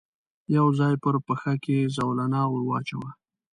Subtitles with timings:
[0.55, 3.09] يو ځای پر پښه کې زولنه ور واچاوه.